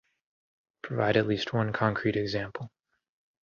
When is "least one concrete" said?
1.27-2.15